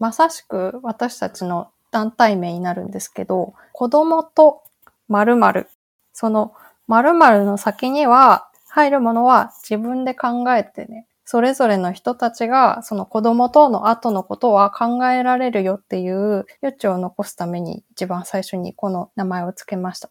[0.00, 4.62] まさしく私たちの団体名になるんですけど、子供と
[5.08, 5.68] 〇〇。
[6.12, 6.54] その
[6.88, 20.10] 〇〇の先には入るものは自分で考えてね、それぞれの人たちがその子供との後のことは考えられるよっていう余地を残すために一番最初にこの名前を付けました。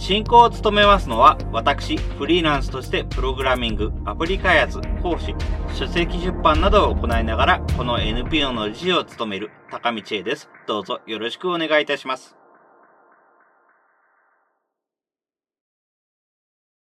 [0.00, 5.34] 進行を務めますのは、私、フリーランスとしてプログラミング、アプリ開発、講師、
[5.74, 10.48] 書籍出版などを行いながら、この NPO の理事を務める高道恵です。
[10.66, 12.34] どうぞよろしくお願いいたします。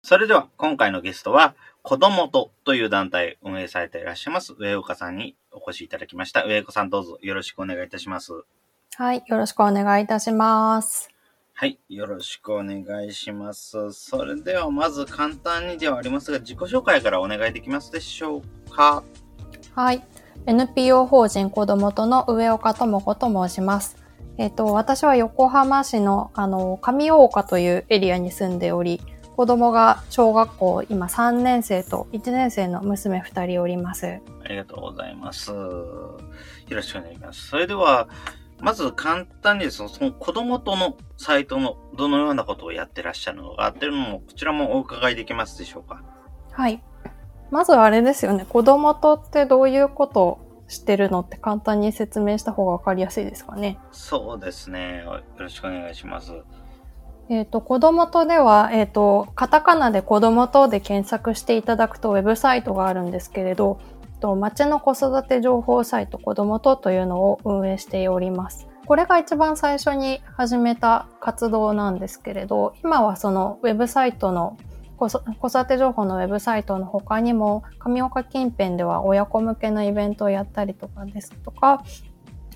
[0.04, 6.44] それでは、今回のゲストは、子供とという団体運営されていらっしゃいます、上岡さんにお越しいただきました。
[6.44, 8.32] 上岡さんどうぞよろしくお願いいたします。
[8.96, 11.11] はい、よろしくお願いいたします。
[11.62, 11.78] はい。
[11.90, 13.92] よろしくお願いします。
[13.92, 19.04] それでは、まず簡単にではありますが、自己紹介からお願いできますでしょうか？
[19.76, 20.04] はい。
[20.48, 23.96] NPO 法人子どもとの上岡智子と申します。
[24.40, 29.00] えっ、ー、と、私は横浜市の、あの、上大岡というエリアに住んでおり、
[29.36, 34.20] 子供が小学校、今3年生と1年生の娘2人おります。
[34.44, 35.52] ありがとうございます。
[35.52, 36.18] よ
[36.72, 37.50] ろしくお願いします。
[37.50, 38.10] それでは、
[38.62, 46.04] まず簡単にそのその子供とのサイトのどのようなことをやってらっしゃるのかっていうのも、こちらもお伺いできますでしょうか？
[46.52, 46.84] はい。
[47.50, 48.46] まずあれですよね。
[48.48, 53.78] 子供とってどういうことをしてるのって簡単に説明した方がわかりやすいですかね。
[53.92, 55.04] そうですね。
[55.06, 56.32] よろしくお願いします。
[57.30, 63.80] えっ、ー、と、子供とでは、えっ、ー、と、カタカナで子供とで検索していただくとウェブサイトがあるんですけれど、
[64.22, 68.70] と、町の子育て情報サイト子どもとというのを運営しております。
[68.86, 74.58] これが一番最初に始めた活動なんですけれど、今はそのウェブサイトの
[74.98, 81.84] 子育て情報のウェブサイトの他にも、上岡近辺では親子向けのイベントをやったりとかですとか、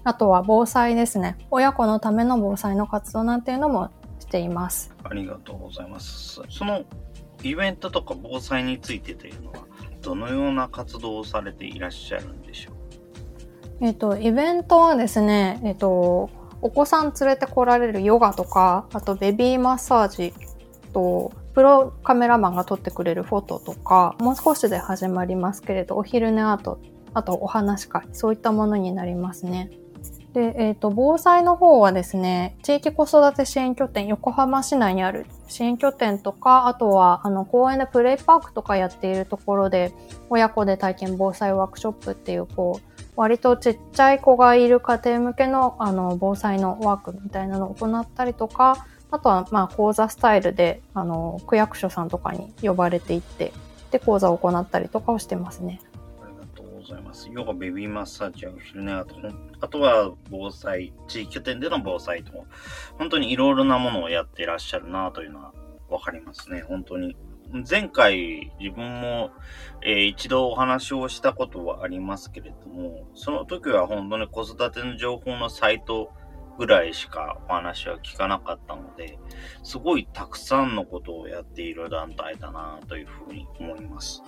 [0.03, 1.37] あとは防災ですね。
[1.49, 3.89] 親子のための防災の活動なんていうのも
[4.19, 4.93] しています。
[5.03, 6.41] ありがとうございます。
[6.49, 6.81] その
[7.41, 9.59] イベントとか防災についてというのは、
[10.05, 12.73] どのような活動をされていらっしゃるんでしょう？
[13.81, 16.29] えっ、と、イベントはですね、えっ、と、
[16.61, 20.33] お子さん連れてこられるヨガとか、あとベビーマッサージ
[20.93, 26.79] と、プロカメラマンが撮ってくれるフォトとか、もう少しで始まりますけれど、お昼寝アート、
[27.13, 29.69] あとお話会、そういったものになりますね。
[30.35, 39.93] で、えっ、ー、と、防災の方はですね、地域子育て支援拠点、横浜市内にある支援拠点とか、あとは、あの、公園でプレイパークとかやっているところで、
[40.29, 53.53] 親子で体験防災ワークショップっていう、こう、割とちっちゃい子がいる家庭向けの、あの、防災のワークみたいなのを行ったりとか、あとは、まあ、講座スタイルで、あの、区役所さんとかに呼ばれていって、
[53.91, 55.79] で、講座を行ったりとかをしてますね。
[56.21, 57.29] ありがとうございます。
[57.31, 59.15] ヨガ、ベビーマッサージやお昼寝、あと、
[59.65, 62.45] あとは防災、地域拠点での防災と、
[62.99, 65.53] 本当にいろいろなものをやってらっしゃるなというのは
[65.89, 67.17] わかりますね、本当に。
[67.67, 69.31] 前回自分も、
[69.81, 76.11] えー、一度お話をしたことはありますけれども、その時は本当に子育ての情報のサイト
[76.59, 79.17] ぐらいしかお話は聞かなかったので、
[79.63, 84.21] すごいたくさんのことをやっている団体だなというふうに思います。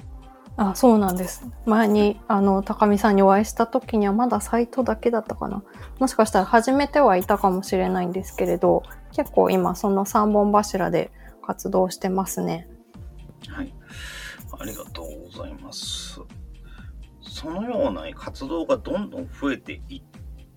[0.57, 1.45] あ、そうなんです。
[1.65, 5.63] 前に、あの、高見さんにお会いした時にはまだサイトだけだったかな。
[5.99, 8.81] もしかしたら始めてはいたかもしれないんですけれど、
[9.13, 11.11] 結構今その3本柱で
[11.45, 12.67] 活動してますね。
[13.47, 13.73] はい。
[14.59, 16.21] ありがとうございます。
[17.21, 20.03] そのような活動がどんどん増えていっ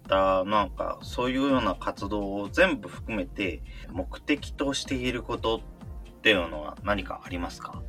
[0.08, 5.60] た、なんかそういうような活動を全部含めて目的としていることっ
[6.22, 7.82] ていうのは何かありますか？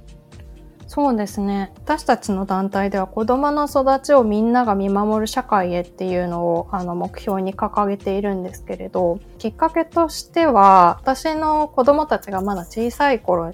[0.94, 1.72] そうですね。
[1.78, 13.54] 私たちの団体では子供の育ちをみんなが見守る社会へっていうのをあの目標に掲げているんですけれど、きっかけとしては、私の子供たちがまだ小さい頃、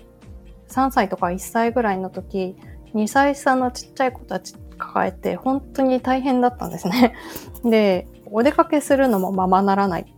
[0.69, 2.56] 3歳とか1歳ぐらいの時、
[2.95, 7.13] 2歳差のちっちゃい子たち抱えて本当に大変だったんですね。
[7.63, 10.12] で、お出かけするのもままならない。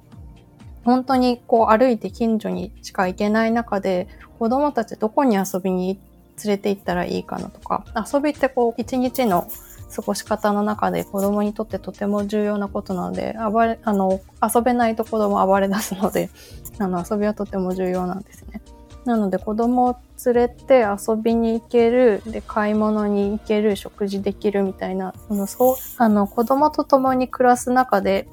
[0.86, 4.08] 本当にこう歩いて近所にしか行けない中で
[4.40, 6.09] 子供たちどこに遊びに行って
[6.44, 9.48] 連れて行ったらいいかなとか、遊びってこう、一日の
[9.96, 16.30] 過ごし方の中で子供にとってとても重要なことなので、暴れ、あの、遊べないと子供暴れ出すので、
[16.78, 18.62] あの、遊びはとても重要なんですね。
[19.06, 19.96] なので子供を
[20.26, 28.28] 連れて遊びに行ける、で、買い物に行ける、食事できるみたいな、あの、そう、あの、子供と共に暮らす中で、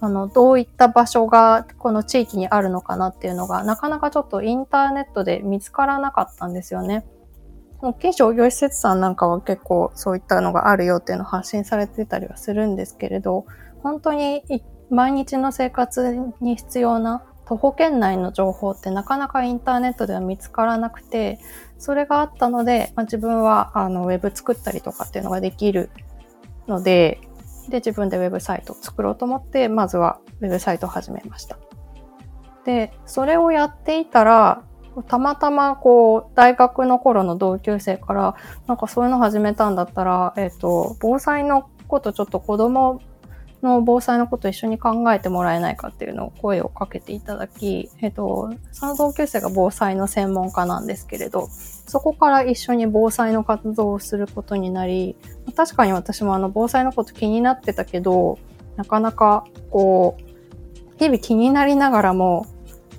[0.00, 7.06] あの、どういった場所がこの地域にあるのかなっていうのが、なかなかちょっとインターネットで見つからなかったんですよね。
[7.84, 13.46] 大きい商業施設さんなんかは結構そういったのがあるよっていうのを発信されてたりはするんですけれど、
[13.82, 14.42] 本当に
[14.90, 21.38] 毎日の生活に必要な徒歩圏内の情報ってなかなかインターネットでは見つからなくて、
[21.78, 25.90] それがあったので、まあ、自分はあのウェブ作ったりとかっていうのができる
[26.66, 27.20] ので、
[27.68, 31.58] で、自分でウェブサイトを作ろうと思って、まずはウェブサイトを始めました。
[32.64, 34.62] で、それをやっていたら、
[35.02, 38.36] たまたまこう、大学の頃の同級生から、
[38.66, 43.00] なんかそういうの始めたんだったら、えっ、ー、と、防災のことちょっと子供
[43.62, 55.16] の防災のこと一緒に考えてもらえないかっていうのを声をかけていただき、えっ、ー、と、その同級生が防災の専門家なんですけれど、そこから一緒に防災の活動をすることになり、
[55.56, 58.38] 確かに私もあの防災のこと気になってたけど、
[58.76, 60.34] なかなかこう、
[60.98, 62.46] 日々気になりながらも、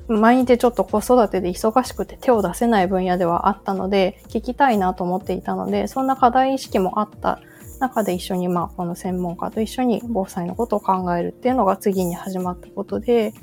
[0.08, 7.40] 毎日ちょっと子育てで忙しくて手を出せない分野ではあったので、聞きたいなと思っていたので、そんな課題意識もあった
[7.80, 13.34] 中で一緒に、まあ、この専門家と一緒に防災のことを考えるっていうのが次に始まったことで、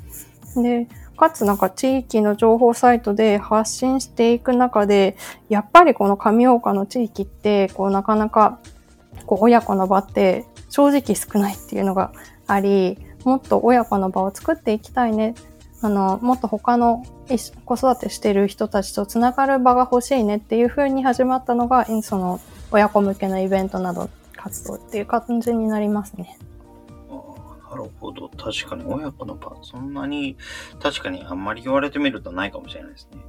[0.55, 0.87] で、
[1.17, 5.17] かつなんか地域の情報サイトで発信していく中で、
[5.49, 8.59] やっぱりこの上岡の地域って、こうなかなか、
[9.25, 12.11] こう親子の場って正直少ないっていうのが
[12.47, 15.33] あり、もっと親子の場を作っていきたいね
[15.83, 17.05] あの、もっと他の
[17.65, 22.39] 子育てしてる人たちとつながる場が欲しいねっていう風に始まったのが、その
[22.71, 26.39] 親子向けのイベントなど活動っていう感じになりますね。
[27.69, 28.29] なるほど。
[28.29, 30.37] 確かに親子の場、そんなに、
[30.81, 33.19] 確かにあんまり言われてみるとないかもしれないですね。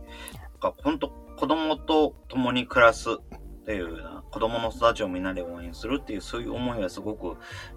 [0.62, 3.18] なんか本当子供と共に暮らす
[3.64, 7.37] ていうような、子供の育ちをみんなで応援するっていう、そういう思いはすごく、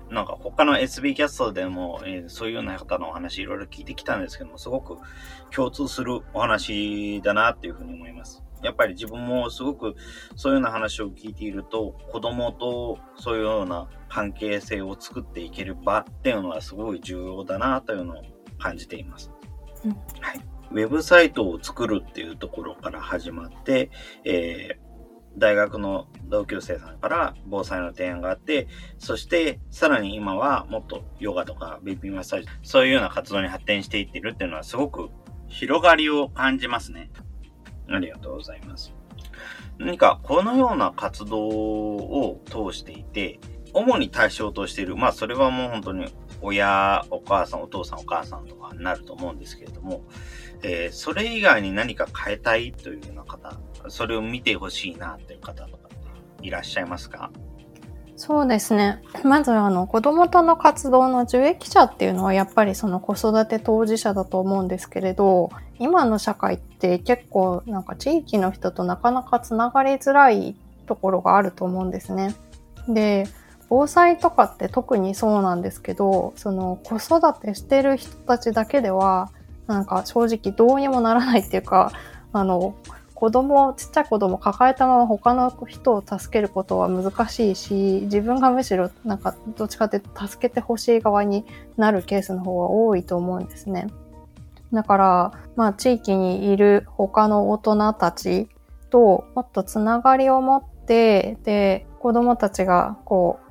[0.09, 4.97] なんか他の SB キャストでも、えー、そういうような方のお話いろいろ聞いてきたんですけども、すごく
[5.51, 8.43] 共通するお話だなっていうふうに思います。
[8.63, 9.95] やっぱり自分もすごく
[10.35, 18.23] そういうような話を聞いていると、子供とそういうような関係性を作っていける場っていうのはすごい重要だなというのを
[18.57, 19.31] 感じています。
[19.85, 20.41] うん、はい。
[20.71, 23.89] ウェブサイトを作るっていうところから始まって、
[24.25, 24.86] えー
[25.37, 28.67] 大学の同級生さんから防災の提案があって、
[28.97, 35.09] そしてさらに今はもっとヨガとかベビーマッサージ、そういうような活動に発展していってるっていうのはすごく
[35.47, 37.11] 広がりを感じますね。
[37.89, 38.93] ありがとうございます。
[39.77, 43.39] 何かこのような活動を通していて、
[43.73, 50.01] 主に対象としている、まあそれはもう本当に親、お母さん、お父さん、お母さんとかになると思うんですけれども、
[50.63, 53.57] えー、それ以外に何か変えたいというような方、
[53.89, 55.89] それを見てほしいなという方とか
[56.41, 57.31] いらっしゃいますか？
[58.15, 59.03] そうですね。
[59.23, 70.55] まずあの子供との活動の受益者っていうのはやっぱりその子育て当事者だと思うんですけれど、今の社会って結構なんか地域の人となかなかつながりづらい
[70.87, 72.33] ところがあると思うんですね。
[72.87, 73.27] で、
[73.69, 79.29] 防災とかって特にそうなんですけど、その子育てしてる人たちだけでは
[79.67, 81.91] なんか正直どうにもならないっていうか、
[82.33, 82.75] あの、
[83.13, 91.43] 子供、ちっちゃい子供抱えたまま他の人を助けることは難しいし、自分がむしろなんかどっちかって助けてほしい側に
[91.77, 93.87] なるケースの方が多いと思うんですね。
[94.71, 98.49] だから、まあ地域にいる他の大人たち
[98.91, 103.46] ともっとつながりを持って、で、子供たちがこう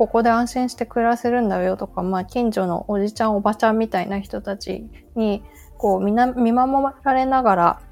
[0.00, 5.42] ここで安心して暮らせるんだよとか、まあ、近所のおじちゃんおばちゃんみたいな人たちに、
[5.76, 7.82] こう、みな、見守られながら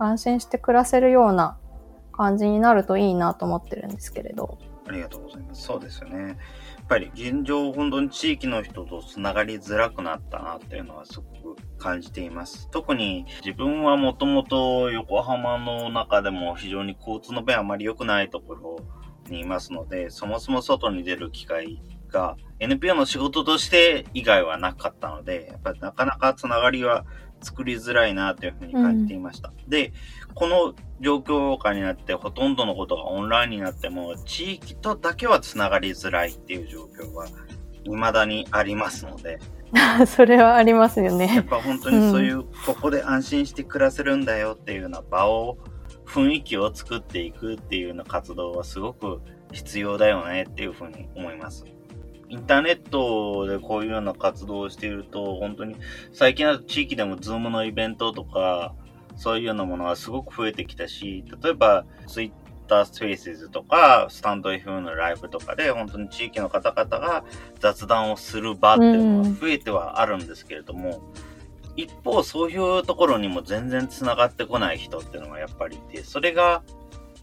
[0.00, 1.56] 安心して暮らせるような
[2.10, 4.58] 感じになるといいなと思ってるんですけれど。
[4.88, 5.62] ありがとうございます。
[5.62, 6.30] そうですよね。
[6.30, 6.36] やっ
[6.88, 12.68] ぱり現状、本当に地域の人とつながりづらくなったなっていうのはすごく感じています。
[12.72, 18.80] 特に自分はもともと横浜の中でも非常に交通の便あまり良くないところ
[19.32, 27.04] にいますので、そもそも外に出る機会が NPO の仕事として以外はなかったので、やっぱりなかなかつながりは
[27.40, 29.48] 作りづらいなというふうに感じていました。
[29.48, 29.92] うん、で、
[30.34, 37.26] この状況下になってほとんどのことがオンラインになっても、地域とだけはつながりづらいっていう状況は
[37.84, 39.40] 未だにありますので。
[40.06, 41.34] それはありますよね。
[41.34, 45.56] やっぱ本当にそういう、うん、ここで安心して暮らせるんだよっていうような場を
[46.12, 51.64] 雰囲気を作っていくっていうような活動はすごく必要だよねっていうふうに思います。
[52.28, 55.76] インターネットでこういうような活動をしていると、本当に
[56.12, 58.74] 最近は地域でもズームのイベントとか、
[59.16, 62.32] そういうようなものがすごく増えてきたし、例えばツイッ
[62.68, 67.24] タースペースとか、スタンド FM のライブとかで、本当に地域の方々が
[67.60, 71.31] 雑談をする場っていうのが増えてはあるんですけれども、うん、
[71.76, 76.62] 一方そういうところにも全然繋がってこない人っていうのがやっぱりいて、それが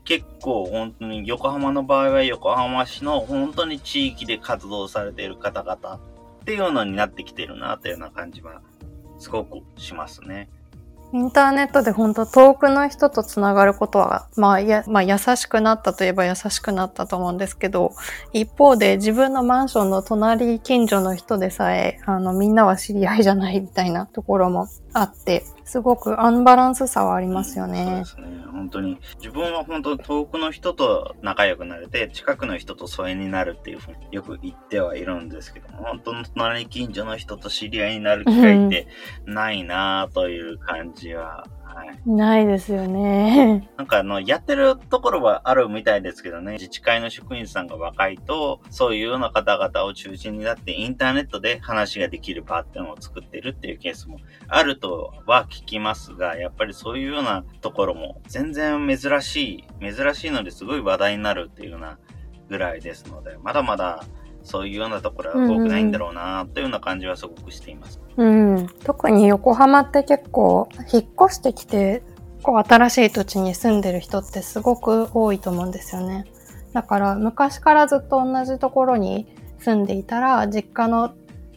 [0.05, 5.99] 結構本当に横浜の場合は横浜市の本当に地域で活動されている方々
[6.41, 8.61] っていうのになってきてるなというような感じは
[9.19, 10.49] すごくしますね。
[11.11, 17.93] インターネットで本当遠くの人とつながることは、まあ、や、まあ、優しくなったといえば優しくなったと思うんですけど、
[18.31, 28.03] 一方で自分のマンションの隣近所の人でさえ、あの、みんなは知り合いじゃないみたいなところもあって、すごくアンバランスさはありますよね。
[28.05, 28.43] そうですね。
[28.51, 28.99] 本当に。
[29.17, 38.87] 自分は本当遠くの人と仲良くなれて、近くの人と疎遠になるっていうふうによく言ってはいるんですけども、本当の隣近所の人と知り合いになる機会って
[39.25, 42.09] ないなという感じははい。
[42.09, 43.69] ないですよね。
[43.77, 61.99] なんかあの、やってるところはあるみたいですけどね、自治会の職員さんが若いと、そういうような方々を中心になってインターネットで話ができる場っていうのを作ってるっていうケースもあるとは聞きますが、やっぱりそういうようなところも全然珍しい、珍しいのですごい話題になるっていうような
[62.49, 64.03] ぐらいですので、まだまだ
[64.49, 68.01] そういうようなところは多くないんだろうなというような感じはすごくしています。
[68.17, 72.01] うん、特に横浜って結構引っ越してきて
[72.41, 76.25] こう新しい土地に住んでる人ってすごく多いと思うんですよね。
[76.73, 79.27] だから昔からずっと同じところに
[79.59, 81.13] 住んでいたら実家の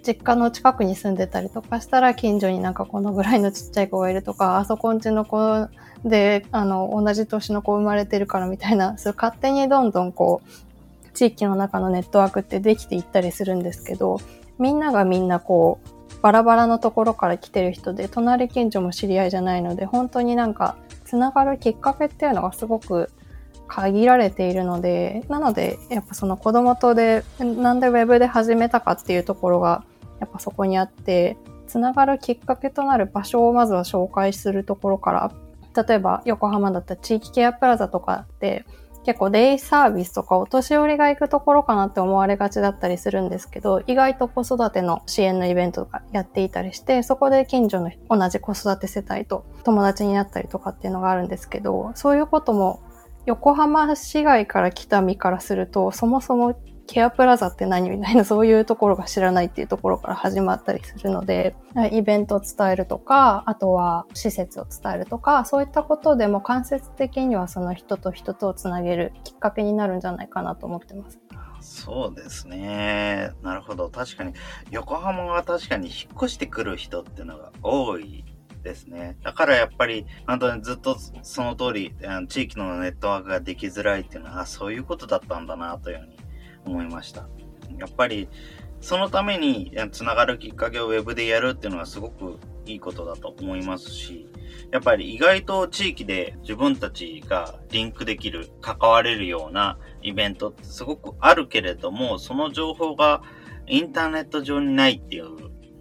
[0.07, 5.69] 実家の近くに住んでたりとかしたら近所になんかこのぐらいのちっちゃい子がいるとかあそこんちの子
[6.05, 10.72] であの同じ年の子生まれてるからみたいなそう勝手にどんどんこう
[11.15, 14.19] 地域の中のネットワークってできていったりするんですけど、
[14.59, 23.11] みんながみんなこう、バラバラのところから来てる人で、隣近所も知り合いじゃないので、本当になんか、つながるきっかけっていうのがすごく
[23.67, 29.85] 限られているので、なので、やっぱその子供とで、なんでウェブで始めたかっていうところが、
[30.21, 35.33] やっぱそこにあって、つながるきっかけとなる場所をまずは紹介するところから、
[35.87, 38.67] 例えば横浜だったら地域ケアプラザとかって
[39.05, 52.81] 結構デイサービスとかお年寄りが行くところかなって思われがちだったりするんですけど、意外と子育ての支援のイベントとかやっていたりして、そこで近所の同じ子育て世帯と友達になったりとかっていうのがあるんですけど、そういうことも
[53.27, 56.57] 横浜市外から来た身からすると、そもそも
[56.87, 61.55] ケアプラザって何みたいな そういうところが知らないっていうところから始まったりするので、
[61.91, 71.21] イベントを伝えるとか、あとは施設を伝えるとか、そういったことでも間接的にはその人と人とをつなげるきっかけになるんじゃないかなと思ってます。
[71.63, 73.31] そうですね。
[73.43, 73.89] なるほど。
[73.89, 74.35] 確かに、
[74.71, 78.25] 横浜は確かに引っ越してくる人っていうのが多い
[78.63, 79.17] ですね。
[79.23, 81.95] だからやっぱり、本当にずっとその通り、
[82.29, 86.22] 地域のネットワークができづらいっていうのは、そういうことだったんだなというふうに
[86.65, 87.27] 思いました。
[87.79, 88.29] やっぱり、
[88.81, 94.29] そのためにつながるきっかけを Web でやるっていうのはすごくいいことだと思いますし、
[94.73, 103.23] やっぱり意外と地域で自分たちがリンクできる、関われるようなイベントってすごくあるけれども、その情報が
[103.67, 105.29] インターネット上にないっていう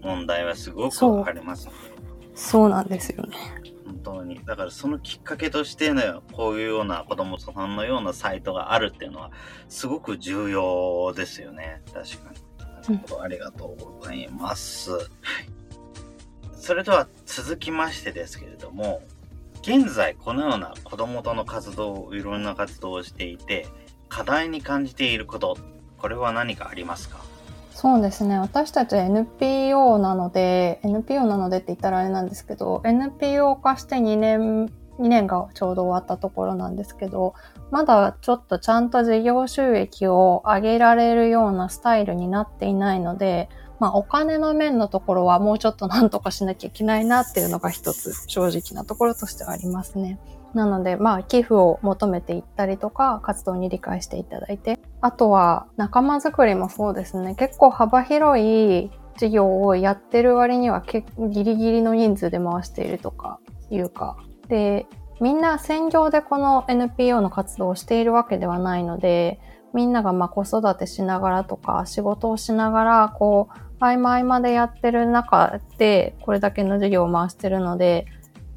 [0.02, 1.91] 問題はすごくありますので。
[2.42, 3.38] そうなんですよね。
[3.86, 4.42] 本当に。
[4.46, 9.32] だからそのきっかけとしてね、こういうような子供さんのようなサイトがあるっていうのは、
[9.70, 11.82] すごく重要ですよね。
[11.94, 12.32] 確か
[12.90, 13.00] に。
[13.22, 14.92] ありがとうございます。
[16.56, 19.04] それでは続きましてですけれども、
[19.62, 23.68] 現在このような子供との活動、いろんな活動をしていて、
[24.10, 25.58] 課題に感じていること、
[26.00, 27.31] これは何かありますか？
[27.82, 28.38] そうですね。
[28.38, 34.68] 私たち NPO なので、NPO なのでって言ったらあれなんですけど、NPO 化して2年、
[35.00, 37.34] 2年がちょうど終わったところなんですけど、
[37.72, 50.20] まだちょっとちゃんと事業収益を上げられるようなスタイルになっていないので、まあお金の面のところはもうちょっとなんとかしなきゃいけないなっていうのが一つ正直なところとしてはありますね。
[50.54, 57.36] なので、まあ、寄付を求めていったりとか、活動に理解していただいて、あとは、仲間づくりもそうですね。
[57.36, 63.40] 結構幅広い事業をやってる割には、ギリギリの人数で回しているとか、
[63.70, 64.18] いうか。
[64.48, 64.86] で、
[65.22, 69.40] みんな専業でこの NPO の活動をしているわけではないので、
[69.74, 78.06] みんながまあ子育てしながらとか、仕事をしながら、こう、合間合間でやってる中で、これだけの授業を回してるので、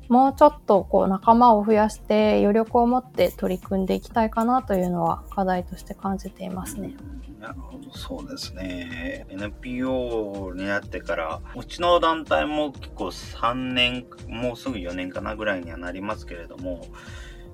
[0.09, 6.95] もうちょっとこう仲間を増やして余力を持って取り組んでいきたいかなというのは課題として感じていますね。
[7.41, 9.27] なるほど、そうですね。
[9.29, 16.87] NPO になってから、うちの団体も結構3年、もうすぐ4年かなぐらいにはなりますけれども、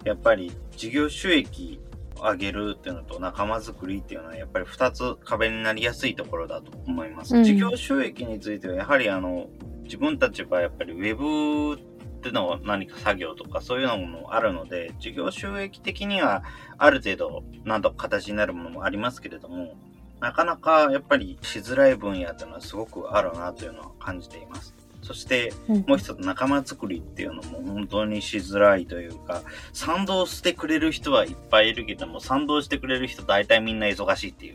[0.04, 1.80] やっぱり事業収益
[2.22, 7.36] 上げるっていうのと仲間づくりっていうのはやっぱり2つ壁になりやすいところだと思います。
[7.36, 9.48] うん、事業収益についてはやはりあの
[9.84, 11.80] 自分たちはやっぱりウェブ
[12.20, 16.44] っての何か作業とかそういうのもあるので、事業収益的には
[16.78, 19.74] ある程度何とか形になるものもありますけれども、
[20.20, 24.74] なかなかやっぱりしづらい分野っていうのはすごくあるなというのは感じています。
[25.02, 25.52] そして
[25.86, 34.54] もう一つ仲間作りっていうのも本当にしづらいというか、賛同してくれる人はいっぱいいるけども、賛同してくれる人大体みんな忙しいっていう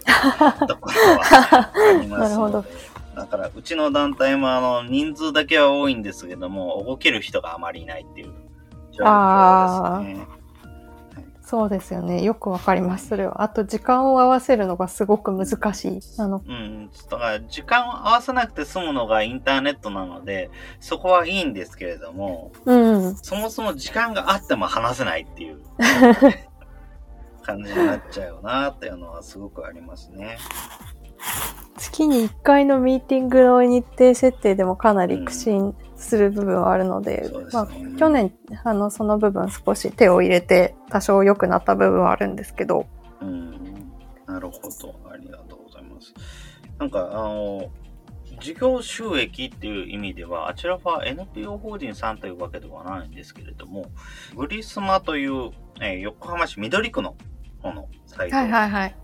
[0.67, 2.69] ところはありますので。
[3.15, 8.33] だから、うちの団体もあの、人数だけは多いんですけども、動ける人があまりいないっていう
[8.91, 10.45] 状況ですね。
[11.45, 12.23] そうですよね。
[12.23, 13.07] よくわかります。
[13.07, 13.43] それは。
[13.43, 15.99] あと、時間を合わせるのがすごく難しい。
[16.17, 16.89] あの、うん。
[16.89, 23.15] だから、時間を合わせなくて済むのがインターネットなので、そこはいいんですけれども、うん。
[23.17, 25.61] そもそも時間があっても話せないっていう
[27.45, 30.39] 感じになっちゃうよなっていうのはすごくありますね。
[31.77, 37.67] 月に1回のミーティングの日程設定でもかなり苦心する部分はあるので、うん、まあ、
[37.97, 42.87] 去年、あの、その部分少し手を入れて多少良くなった部分はあるんですけど。
[43.21, 43.51] うん。
[44.25, 44.95] なるほど。
[45.11, 46.13] ありがとうございます。
[46.79, 47.69] なんか、あの、
[48.41, 53.85] 事業収益っていう意味では、あちらは NPO 法人さんというわけではないんですけれども、
[54.35, 55.51] グリスマという、
[55.81, 57.15] えー、横浜市緑区の
[57.65, 58.35] 方のサイト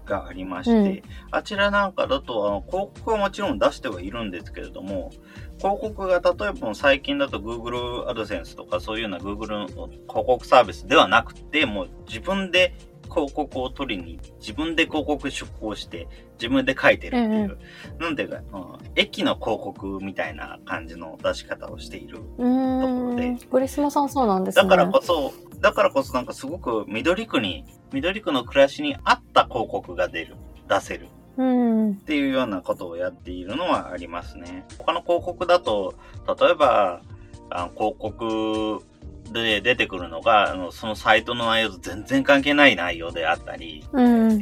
[0.06, 5.12] がありまして、はいはいはいうん、あちらなんかだとあの広告はもちろん出してはいるんですけれども、
[5.58, 12.75] 広告が例えば最近だと Google AdSense とかそういうような Google の広告サービスではなくて、もう自分で
[13.10, 16.08] 広告を取りに、自分で広告出稿して、
[16.39, 17.58] 自分で書いてるっていう、うんうん、
[18.00, 23.38] なんていうか、うん、駅の広告みたいな感じの出し方をしているところで。
[23.51, 24.63] グリスマさんそうなんですね。
[24.63, 30.36] だからこそ、だからこそなんかすごく緑区に、緑区の暮らしに合った広告が出る、
[30.68, 31.08] 出せる。
[31.38, 34.66] っていうようなことをやっているのはありますね。
[34.77, 35.96] 他の広告だと、
[36.40, 37.01] 例えば、
[37.50, 38.84] あの広告
[39.31, 43.85] で出てくるのが、あのそのサイトの内容と全然関係ない内容であったり、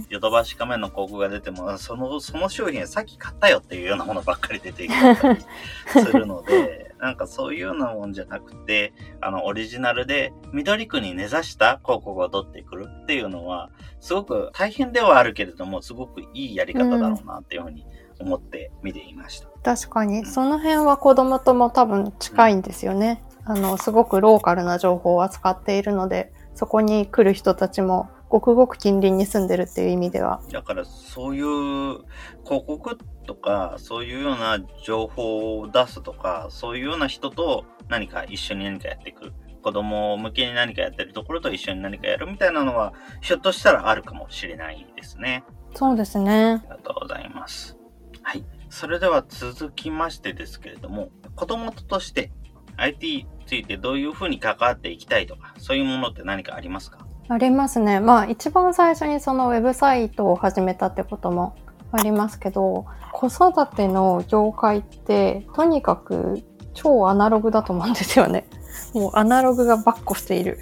[0.09, 5.39] ヨドバシ仮面の広告が出ても、その、その商品さっき買ったよっていうようなものばっかり出てきたり
[5.87, 17.85] するので、なんかそういうようなもんじゃなくて、あの、オリジナルで緑区に根ざした広告を取ってくるっていうのは、すごく大変ではあるけれども、すごくいいやり方だろうなっていうふうに
[18.19, 19.47] 思って見ていました。
[19.63, 23.23] 確かに、その辺は子供とも多分近いんですよね。
[23.49, 30.39] あの、すごくローカルな情報を扱っているので、そこに来る人たちもごくごく近隣に住んでるっていう意味では。
[30.51, 32.03] だからそういう
[32.43, 39.33] 広告とか、そういうような情報を出すとか、そういうような人と何か一緒に何かやっていく。
[39.63, 45.43] 子供向けに何かやってるところと一緒に何かやるみたいなのは、ひょっとしたらあるかもしれないですね。
[45.73, 46.61] そうですね。
[46.61, 47.75] ありがとうございます。
[48.21, 48.45] はい。
[48.69, 52.31] それでは続きましてですけれども、子供として
[52.79, 56.99] IT ついてどういうふうに関わっていきたいとか、そういうものって何かありますか？
[57.29, 57.99] ありますね。
[57.99, 61.55] まあ一番最初にそのウェブサイトを始めたってことも
[61.91, 66.43] ありますけど、子育ての業界ってとにかく
[66.75, 68.45] 超アナログだと思うんですよね。
[68.93, 70.59] もうアナログがバッコしている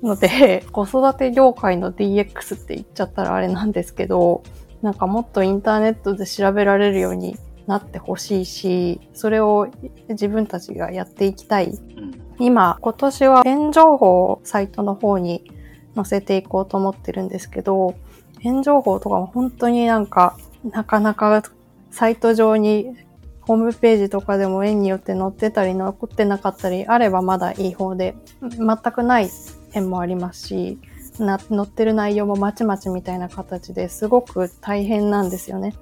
[0.00, 4.44] ので、子育て業界の DX って言っちゃったらあれなんですけど、
[4.80, 9.68] なんかもっとインターネットで調べられるようになってほしいし、それを
[10.08, 11.66] 自分たちがやっていきたい。
[11.66, 15.50] うん、今、今年は変情報をサイトの方に
[15.94, 17.94] 載せていこうと思ってるんですけど、
[18.40, 21.42] 変情報とかも本当になんか、なかなか
[21.90, 22.96] サイト上に
[23.42, 29.28] ホームページとかでも縁によって載ってたり載ってなかったりあればまだいい方で、全くない
[29.72, 30.78] 点もありますし、
[31.18, 35.74] な載ってる内容もまちまちみたいな形ですごく大変なんですよね。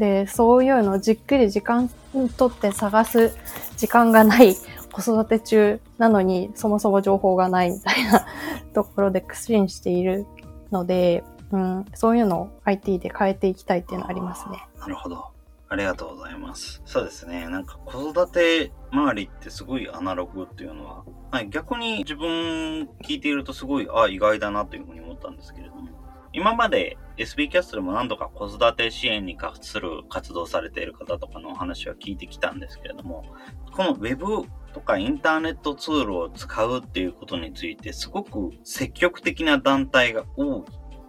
[0.00, 1.90] で、そういうのをじっくり時間
[2.38, 3.36] とって探す
[3.76, 4.56] 時間がない
[4.90, 8.26] 子育て中なのにそもそも情報がないみたいな
[8.74, 10.26] ところで苦心している
[10.72, 14.66] ので、うん、そういうのを IT で変えていきたいっていうのありますね。
[14.80, 15.22] なるほど。
[15.68, 16.82] ありがとうございます。
[16.84, 17.46] そうですね。
[17.46, 25.89] なんか子育て周りってすごいアナログっていうのは、はい、逆に自分聞いているとすごい、あ、意外だなというふうに思ったんですけれども、
[26.32, 33.24] 今まで SB キャストでも何度か子育て支援に関する活動されている方とかのお話は聞いてきたんですけれども、
[33.72, 34.24] この Web
[34.72, 40.64] とかインターネットツールを使うっていうことについてすごく積極的な団体が多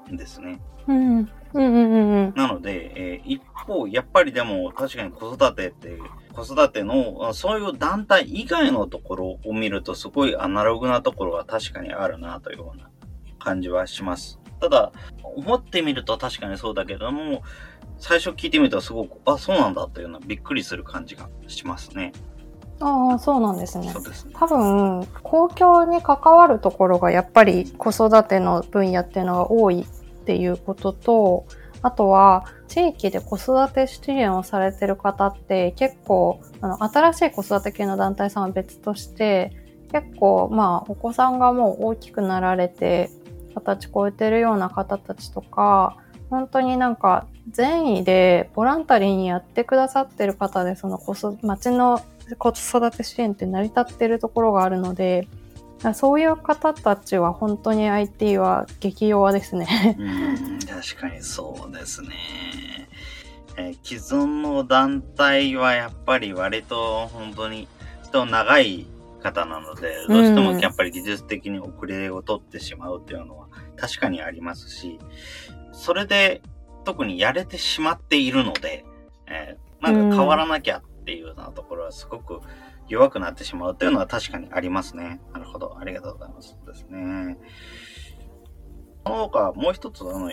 [0.09, 0.59] いんですね。
[0.87, 1.17] うん。
[1.17, 2.33] うんうんうんうん。
[2.35, 5.97] なので、えー一方、やっぱりでも確かに子育てって、
[6.33, 12.89] 子育てのあそういう団体以外のところを見るとすごいアナログなところが確かにあるなというような
[13.37, 14.40] 感じはします。
[14.61, 14.91] ただ、
[15.23, 17.41] 思ってみると確かにそうだけども、
[17.97, 22.13] 最初聞いてみるとすごく、あ、そうなんだというようなびっくりする感じがしますね。
[22.79, 24.33] ああ、そうなんですねすね。
[24.33, 29.85] 多分、公共に関わるところがやっぱり子育ての分野っていうのが多いっ
[30.25, 31.45] ていうことと、
[31.83, 39.51] あとは地域で子育て支援をされてる方って結構、あの、新しい子育て系の団体さんは別として、
[39.91, 43.09] 結構、まあ、お子さんがもう大きくなられて、
[43.55, 45.97] 二十歳超えてるような方たちとか、
[46.29, 52.01] 本当になんか善意でボランタリーにやってくださってる方で、その子育町の
[52.37, 55.27] 子育て支援って成り立ってるところがあるので、
[55.93, 59.97] そういう方たちは本当に IT は激弱ですね。
[60.69, 62.09] 確かにそうですね。
[63.57, 67.67] えー既存の団体はやっぱり割と本当に
[68.03, 68.85] 人長い
[69.21, 74.99] 方なので、どうしてもやっぱり技術的に遅れを取ってしまうっていうのは確かにありますし、
[75.71, 76.41] それで
[76.83, 78.85] 特にやれてしまっているので、
[79.27, 82.41] えーなんか変わらなきゃっていうようなところはすごく
[82.87, 85.19] 弱くなってしまうっていうのは確かにありますね。
[85.33, 85.77] なるほど。
[85.79, 86.57] ありがとうございます。
[86.65, 87.37] ですね。
[89.05, 90.31] その他、もう一つ、あの、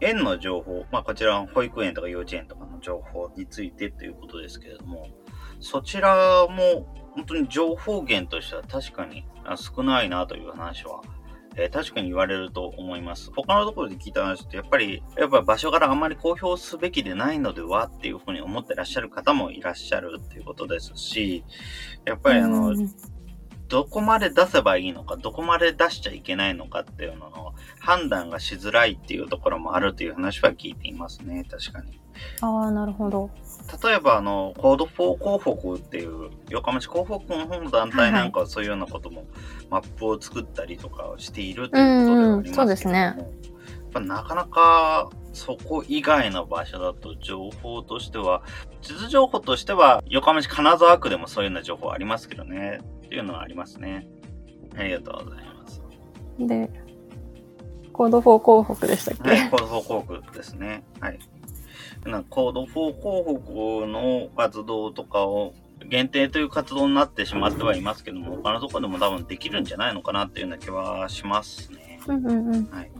[0.00, 5.08] 園の情報、まあ、こちら、保育園とか幼稚園とかの情報についてということですけれども、
[5.60, 6.86] そちらも、
[7.16, 9.24] 本当に情報源としては確かに
[9.56, 11.00] 少ないなという話は、
[11.56, 13.32] えー確かに言われると思います。
[13.34, 21.42] 他のところで聞いた話って、やっぱり、やっぱ場所からあまり公表すべきでないのではっていうふうに思ってらっしゃる方もいらっしゃるっていうことですし、
[22.04, 22.74] やっぱりあの、
[23.68, 32.00] どこまで出せばいいのか、どこまで出しちゃいけないのかっていうのの判断がしづらいっていうところもあるという話は聞いていますね、確かに。
[32.40, 33.30] ああ、なるほど。
[33.82, 39.24] 例えば、あの、コード4広告っていう、横浜市広告の方の団体なんかはそういうようなことも、
[39.70, 48.42] マップを作ったりとかをしているということではありますけれども、そうですねやっぱなかなかそこ以外の場所だと情報としては、
[48.80, 52.80] 地図情報としては横浜市金沢区でもそういうような情報ありますけどね、
[53.16, 54.06] っていうのはありますね。
[54.76, 55.80] ありがとうございます。
[56.38, 56.68] で、
[57.94, 60.84] コード4広告でしたっけ、はい、コード4広告ですね。
[61.00, 61.18] はい。
[62.04, 65.54] なコード4広告の活動とかを
[65.88, 71.98] 限定という活動になってしまってはいますけども、他のところでも多分できるんじゃないのかなっていうような気はしますね。
[72.06, 72.66] うんうんうん。
[72.66, 72.90] はい。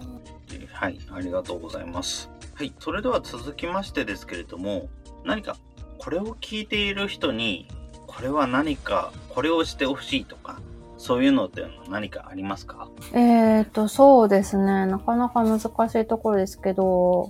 [0.55, 2.31] えーはい、ありがとうございます。
[2.55, 4.89] はい、それでは続きましてですけれども、
[5.27, 5.59] 何か
[5.99, 7.69] これを聞いている人に、
[8.17, 10.59] これは何か、これをしてほしいとか、
[10.97, 12.89] そういうのっていうの何かありますか？
[13.13, 14.87] えーと、そうですね。
[14.87, 17.29] なかなか難しいところですけど、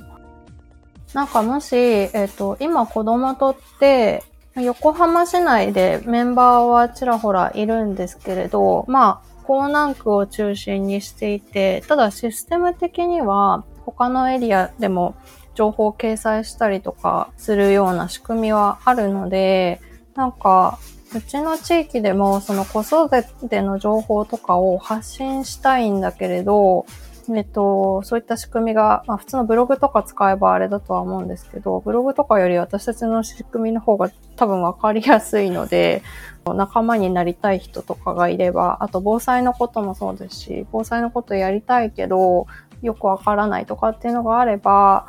[1.12, 4.22] なんかもし、えっ、と、今子供とって、
[4.54, 15.14] 横浜市内でメンバーはちらほらいるんですけれど、まあ、港南区を中心にしていて、ただシステム的には他のエリアでも
[15.54, 19.80] 情報を掲載したりとかするような仕組みはあるので、
[20.16, 20.78] なんか、
[21.14, 23.08] うちの地域でもその子育
[23.48, 26.86] ての情報とかを発信したいんだけれど、
[27.34, 36.02] えっと、そういった仕組みが、まあ普通のブログとか使えばあれだとは思うんですけど、ブログとかより私たちの仕組みの方が多分わかりやすいので、
[36.44, 42.46] 仲間になりたい人とかがいれば、あと防災のこともそうですし、防災のことやりたいけど、
[42.82, 45.08] よくわからないとかっていうのがあれば、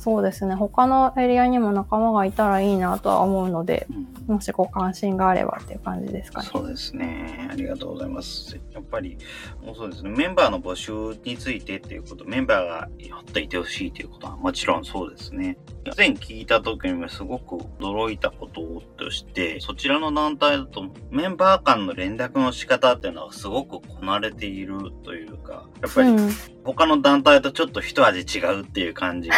[0.00, 6.48] そうですね、他のエリアにも仲間がいたらいいなとは思うので、うんもしご関心があればっていう感じですかね。
[6.52, 7.48] そうですね。
[7.50, 8.56] ありがとうございます。
[8.72, 9.18] やっぱり、
[9.60, 10.10] もうそうですね。
[10.10, 15.58] メンバーの募集についてっていうこと、メンバーがやっていてほしいということはもちろんそうですね。
[15.84, 26.30] 以前聞いた時にもすごく驚いたこととして、そちらの団体だとメンバー間の連絡の仕方っていうのはすごくこなれているというか、やっぱりうん、
[26.62, 29.36] 他の団体とちょっと一味違うっていう感じが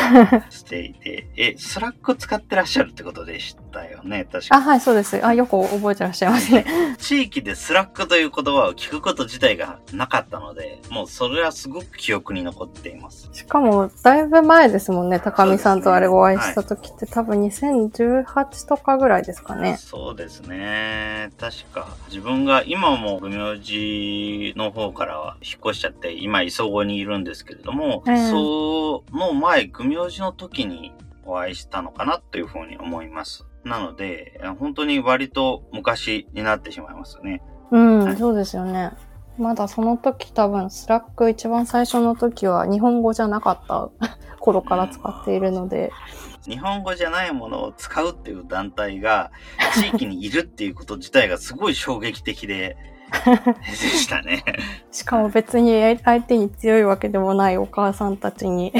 [0.53, 4.27] していて、え、スラック使ってらっしゃるってことでしたよね？
[4.31, 5.25] 確かあ、はい、そうです。
[5.25, 6.65] あ、よく覚えてらっしゃいますね。
[6.99, 13.29] 地域でスラックという言葉を聞くこと自体がなかったので、もうそれはすごく記憶に残っています。
[13.33, 15.19] しかも、だいぶ前ですもんね。
[15.21, 19.77] 高見さんとあれお会いした時って、多分2018とかぐらいですかね。
[19.79, 21.31] そうですね。
[21.39, 30.93] 確か、自分が今も弘明寺の方からは引っ越しちゃって、今磯子にいるんですけれども、ええその前、弘明寺の時に
[31.25, 33.47] お会いしたのかなというふうに思います。
[33.65, 37.43] なので、本当に割と昔になってしまいますよね。
[37.71, 38.91] うん、はいそうですよね。
[39.39, 43.89] まだその時多分、スラック一番最初の時は日本語じゃなかった
[44.41, 45.91] 頃から使っているので、
[46.47, 49.31] 日本語じゃないものを使うっていう団体が
[49.75, 52.77] 地域にいるっていうこと自体がすごい衝撃的で、
[53.71, 54.43] でしたね。
[54.91, 58.73] しかも別に ITに強いわけでもないお母さんたちに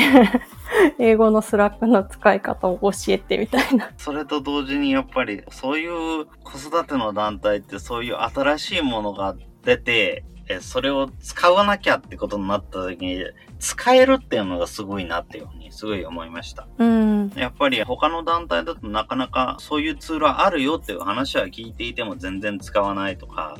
[0.99, 3.91] 英語のスラックの使い方を教えてみたいな。
[3.97, 13.25] それと同時にやっぱりそういう子育ての団体ってそういう新しいものが出て、えそれを使わなきゃってことになった時に
[13.61, 16.67] 使えるっていうのがすごいなっていうふうにすごい思いました。
[16.79, 17.31] うん。
[17.37, 23.57] やっぱり他の団体だとなかなかそういうツールはあるよっていう話は聞いていても全然使わないとか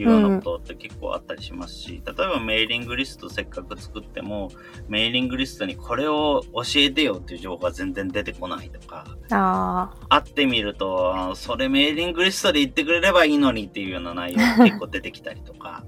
[0.00, 4.50] いうようなことって結構あったりしますし、例えばメーリングリストせっかく作っても
[4.88, 15.84] メーリングリストにこれを教えてよっていう情報が全然出てこないとか、あ会ってみると、それメーリングリストで言ってくれればいいのにっていうような内容が 結構出てきたりとか、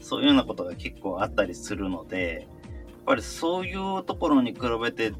[0.00, 2.46] そういうようなことが結構あったりするので、
[2.86, 5.12] やっぱりそういうところに比べて、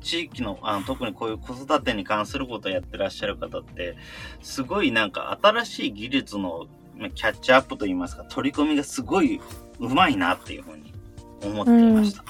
[0.00, 3.96] 地域のあの、特にこういう子育てに関することをやってらっしゃる方って、
[4.42, 6.66] すごいなんか新しい技術のまあ
[7.14, 9.40] キャッチアップといいますか、取り込みがすごい
[9.78, 10.92] 上手いなっていうふうに
[11.42, 12.22] 思っていました。
[12.22, 12.24] あ。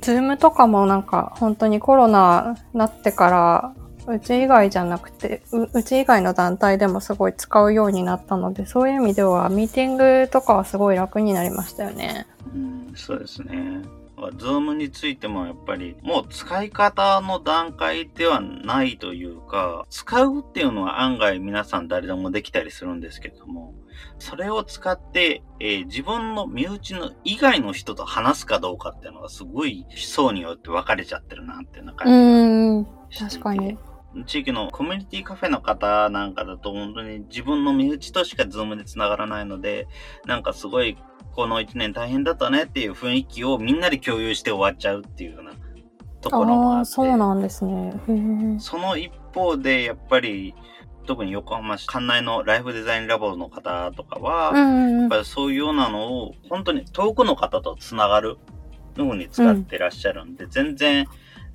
[0.00, 3.74] ズームとかもなんか本当にコロナなってから、
[4.06, 12.26] うち以外じゃなくてう、うち以外の団体でもすごい使うようになったので、そういう意味ではミーティングとかはすごい楽になりましたよね。
[12.54, 13.82] うん、そうですね。
[14.36, 23.74] ズームについてもやっぱりもう使い方の段階ではないというか、使うっていうのは案外皆さん誰でもできたりするんですけれども、
[24.18, 32.84] それを使って、えー自分の身内の以外の人と話すかどうかっていうのがすごい層によって分かれちゃってるなっていうようなう
[33.16, 33.78] 感じ確かに。
[34.26, 39.86] 地域のコミュニティカフェの方なんかだと本当に自分の身内としかズームで繋がらないので、
[40.26, 40.98] なんかすごい
[41.34, 45.52] この一年大変だったねっていう雰囲気をみんなで共有して終わっちゃうっていうような
[46.20, 46.90] ところもあって。
[46.90, 47.94] そうなんですね。
[48.58, 50.54] その一方でやっぱり
[51.06, 58.38] 特に横浜市管内のライフデザインラボの方とかは、やうんうんうんっぱりそういうようなのを本当に遠くの方と繋がる
[58.96, 61.06] ように使ってらっしゃるんで、全然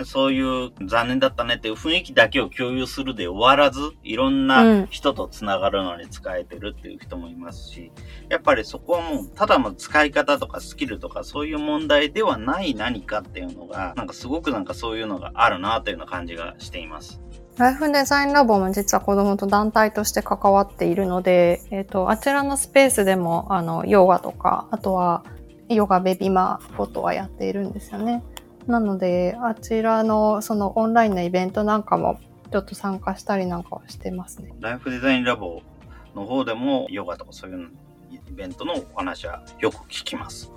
[0.03, 7.91] そういう残念だったねっていう雰囲気だけを共有するで終わらず、いろんうなん人と繋がるのに使えてるっていう人もいますし、
[8.29, 17.21] やっぱりそこはもうただの使い方とかスキルとかそういう問題ではない何かっていうのが、なんかすごくなんかそういうのがあるなというような感じがしています。
[17.58, 25.23] ライフデザインラボも実は子供と団体として関わっているので、えっ、と、あちらのスペースでも、あの、ヨガとか、あとは、
[25.69, 28.23] ヨガベビマフォトはやっているんですよね。
[28.67, 32.19] なので、あちらの、そのオンラインのイベントなんかも、
[32.51, 34.54] ちょっと参加したりなんかはしてますね。
[34.60, 35.62] ライフデザインラボ
[36.15, 37.69] の方でもヨガとかそういう
[38.12, 40.51] イベントのお話はよく聞きます。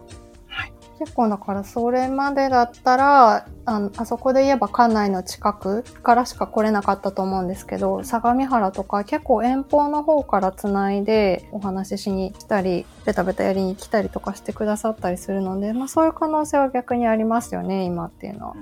[0.99, 18.55] 結構だからそれまでだったらあのあそこで言えば館内の近くからしか来れなかったと思うんですけど相模原とか結構遠方の方からつないでお話ししに来たりベタベタやりに来たりとかしてくださったりするので、まあ、そういう可能性は逆にありますよね今っていうのは。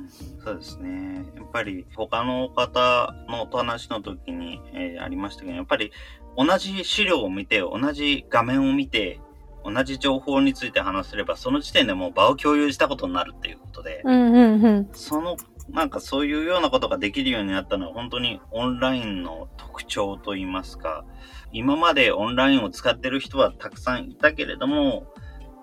[0.44, 1.24] そうですね。
[1.36, 5.92] やっぱり他の方のお話の時に、えーありましたけど、やっぱり
[6.36, 9.20] 同じ資料を見て、同じ画面を見て、
[9.70, 14.88] 同じ情報について話せれば、その時点でもう場を共有したことになるっていうことで、うんうんうん。
[14.92, 15.36] その、
[15.68, 21.04] なんかそういうようなことができるようになったのは本当にオンラインの特徴といいますか、
[21.52, 25.06] 今までオンラインを使ってる人はたくさんいたけれども、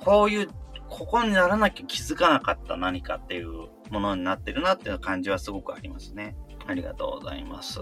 [0.03, 0.47] こういう、
[0.89, 3.47] ここにならなきゃ気づかなかった何かっていう
[3.89, 6.35] ものになってるなっていう感じはすごくありますね。
[6.67, 7.79] ありがとうございます。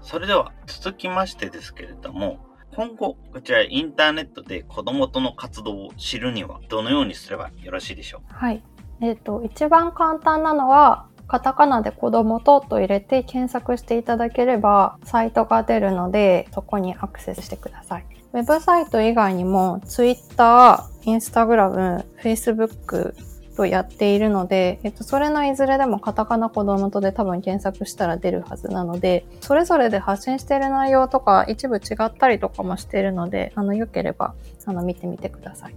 [0.00, 2.38] それでは続きましてですけれども、
[2.74, 8.34] 今後、こちらインターネットで子供との活動を知るにはどのようにすればよろしいでしょう？
[8.34, 8.62] はい。
[9.00, 18.06] えっ、と、一番簡単なのは、カタカナで子供とと入れて検索していただければ、サイトが出るので、そこにアクセスしてください。
[18.32, 23.14] ウェブサイト以外にも、Twitter、Instagram、Facebook
[23.56, 34.34] とやっているので、えっと、それのいずれでもカタカナ子供とで多分検索したら出るはずなので、それぞれで発信している内容とか一部違ったりとかもしているので、あの、良ければ、
[34.64, 35.74] あの、見てみてください。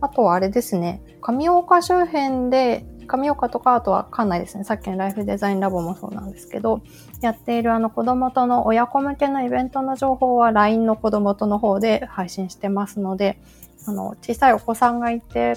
[0.00, 6.82] あとはあれですね、上岡周辺で、上岡とか、あとは館内ですね、さっきのライフデザインラボもそうなんですけど、
[7.22, 13.38] やっているあの子供との親子向けのイベントの情報は LINE の子供との方で配信してますので、
[13.86, 15.54] あの、小さいお子さんがいて、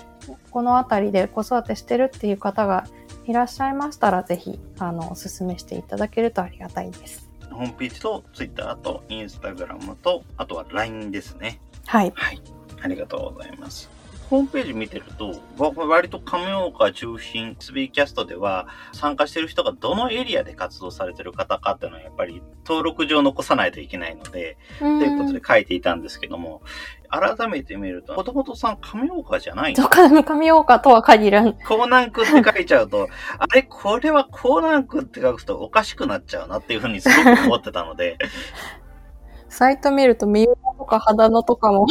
[0.52, 2.86] この辺りで子育てしてるっていう方が
[3.26, 7.30] いらっしゃいましたら、ぜひ、あの、お勧めしていただけるとありがたいです。
[7.52, 11.60] おホームページと Twitter と Instagram と、あとは LINE ですね。
[11.88, 12.14] はい。
[12.16, 12.42] はい。
[12.82, 13.90] ありがとうございます。
[14.30, 26.62] ホームページ見てると、わ割と亀岡中心 SB キャストでは参加してる人がどのエリアで活動されてる方かっていうのはやっぱり登録上残さないといけないので、とということで書いていたんですけども、
[27.10, 29.90] 改めて見ると、もともとさん亀岡じゃないの？
[30.24, 31.54] 神岡とは限らん。
[31.54, 33.08] コーナンクって書いちゃうと、
[33.40, 38.18] あれ、これはコーナンクって書くとおかしくなっちゃうなっていうふうにすごく思ってたので、
[39.50, 41.88] サイト見ると、三浦とか秦野とかも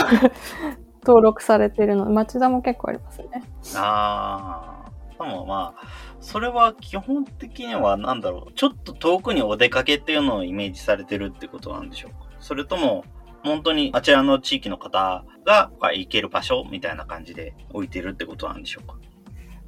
[1.05, 2.07] 登録されてるの。
[2.07, 3.29] 町田も結構ありますね。
[3.77, 5.89] ああ、でもまあ、
[6.21, 13.05] それは基本的には何だろう、ちょっと遠くにお出かけっていうのをイメージされてるってことなんでしょうかそれとも、
[13.45, 18.97] 本当にあちらの地域の方が行ける場所みたいな感じで置いてるってことなんでしょうか？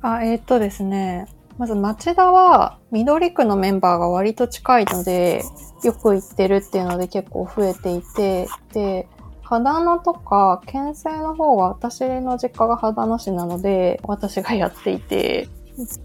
[0.02, 1.26] あ、えーっとですね。
[1.58, 5.42] まず町田は緑区のメンバーが割と近いので、
[5.84, 9.08] よく行ってるっていうので結構増えていて、で、
[9.42, 15.48] 秦野とか県政の方は私の実家が秦野市なので、私がやっていて、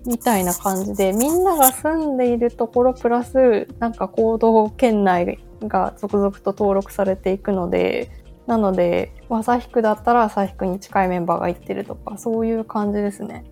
[0.05, 8.11] みたいな感じで、みんなが住んでいるところプラス、なんか行動圏内が続々と登録されていくので、
[8.47, 13.45] なので、旭区だったら旭区に近いメンバーが行ってるとか、そういう感じですね。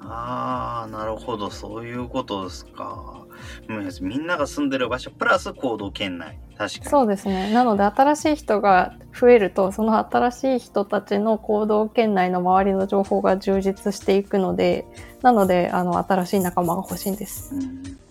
[0.00, 3.26] ああ、なるほど、そういうことですか。
[3.68, 6.38] うんみんなが住んでる場所、プラス行動圏内。
[6.56, 6.90] 確かに。
[6.90, 7.52] そうですね。
[7.52, 14.86] なので、新しい人が増えると、その新しい人たちの行動圏内の周りの情報が充実していくので、
[15.22, 17.54] なので、あの、新しい仲間が欲しいんです。
[17.54, 18.01] うん。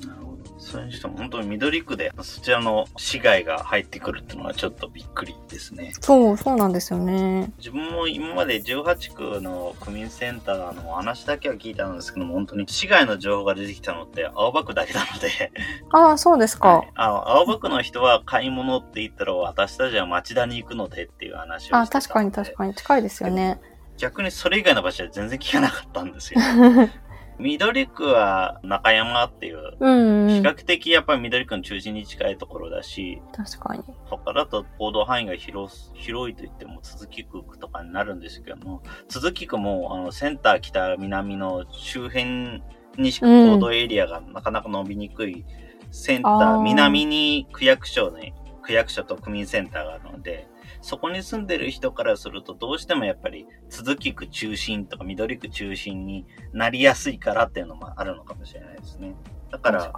[0.71, 5.91] それにしても本当に緑区でそちらの市街が入ってくるっていうのはちょっとびっくりですね。
[5.99, 7.51] そう、そうなんですよね。
[7.57, 15.51] 自分も今まで18区の区民センターの話だけは聞いたんですけども、本当に市街の情報が出てきたのって青葉区だけなので、
[15.91, 16.77] ああ、そうですか。
[16.77, 23.59] はいあの青葉区の人は買い物って言ったら私たちは町田に行くのでっていう話をしてたあ確かに確かに近いですよね。
[23.97, 26.39] 逆にそれ以外の場所は全然聞かなかったんですよ。
[27.41, 30.29] 緑区は中山っていう、うん、うん。
[30.29, 33.83] 比較的やっぱり緑区の中心に近いところだし、確かに。
[34.05, 42.61] 他だと行動範囲が広す、広いと言っても続き区とかになるんですけども、続き区もあのセンター北南の周辺
[42.97, 45.43] にしか行動エリアがなかなか伸びにくい、
[45.91, 50.47] センター南に区役所ね、区役所と区民センターがあるので、
[50.81, 59.15] そこに住んでる人からするとどうしてもやっぱり続き区中心とか緑区中心になりやすいからっていうのもあるのかもしれないですね。
[59.51, 59.93] だから。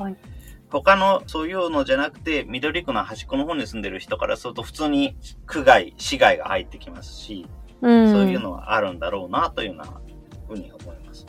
[0.70, 5.16] 他のそういうのじゃなくて、緑区の端っこの方に住んでる人からすると普通に
[5.46, 7.46] 区外、市外が入ってきますし、
[7.82, 8.12] うん。
[8.12, 9.76] そういうのはあるんだろうなという
[10.48, 11.28] ふうに思います。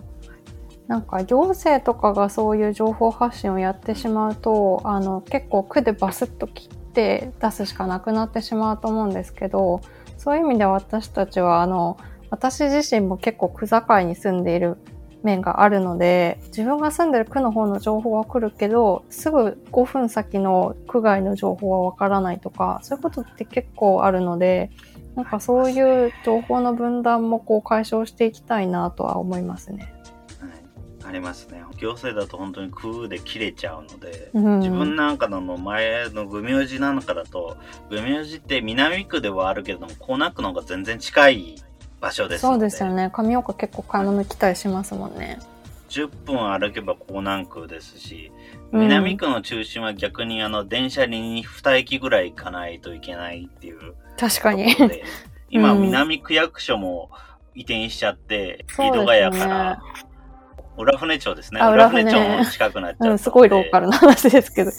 [0.87, 9.80] なんか行政とかがそういう情報発信をやってしまうと、あの、結構区でバスッと切ってて出すしかなくなってしまうと思うんですけど、
[10.16, 11.98] そういう意味で私たちは、あの、
[12.30, 14.78] 私自身も結構区境に住んでいる
[15.22, 24.70] 面があるので、自分が住んでる区の方の情報は来るけど、すぐ5分先の区外の情報はわからないとか、そういうことって結構あるので、
[25.14, 29.93] なんかそういう情報の分断もこう解消していきたいなとは思いますね。
[31.05, 31.11] はい。
[31.11, 31.62] ありますね。
[31.77, 37.57] 行政だと本当に区で切れちゃうので、うん自分なんかの前のグミオジなんかだと、
[37.90, 41.55] グミオジって南区ではあるけれども、江南区の方が全然近い
[42.01, 42.67] 場所ですそうので。
[42.67, 43.11] ですよね。
[43.12, 45.38] 上岡結構買い物来たりしますもんね。
[45.88, 48.33] 10分歩けば江南区ですし、
[48.73, 54.75] うん南区の中心は逆にあの電車に2駅ぐらい行かないといけないっていう確かに。
[55.49, 57.11] 今うん南区役所も
[57.55, 59.83] 移転しちゃって、そうですね井戸ヶ谷から
[60.77, 61.61] 浦船町ですね。
[61.61, 64.71] あ浦船町も近くなっちゃっうん、すごいローカルな話ですけど。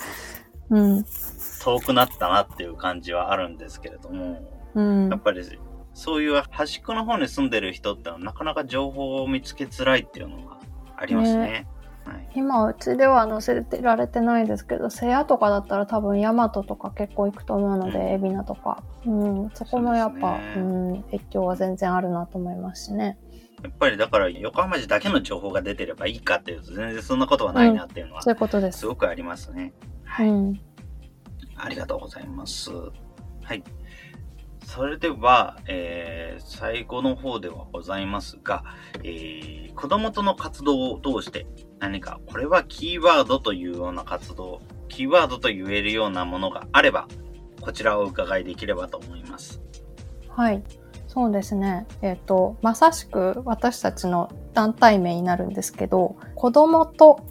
[0.70, 1.06] うん。
[1.64, 4.40] 遠くなったなっていう感じはあるんですけれども、
[4.76, 5.20] うんやっ。
[5.20, 5.42] ぱり
[5.94, 10.58] そういう端っこの方に住んでる人ってのはなかなか情報を見つけづらいっていうのが
[10.98, 11.68] ありますね。
[12.06, 18.84] はい、今、うちでは載せてられてないですけど、瀬谷とかだったら多分、大和とか結構行くと思うのうんで、海老名とか。
[19.08, 19.50] うん。
[19.56, 23.18] そこもやっぱ、そうねうん、影響は全然あるなと思いますしね。
[23.66, 28.88] やっぱりだから横浜市だけの情報が出てればいいかっていうと全然そんなことはないなっていうのはそういうことですす。
[28.88, 29.74] ごくありますね。
[29.82, 30.32] うはい。
[30.32, 30.60] ん。
[31.56, 32.70] ありがとうございます。
[32.72, 33.64] はい。
[34.66, 38.64] それでは、えー最後の方ではございますが、
[39.04, 41.46] えー子供との活動を通して
[41.80, 47.08] 何かこれはキーワードというような活動、キーワードと言えるようなものがあれば、
[47.62, 49.62] こちらをお伺いできればと思います。
[50.30, 50.64] はい。
[51.16, 51.88] そうですね。
[52.02, 57.22] えっ、と、まさしく私たちの団体名になるんですけど、子供と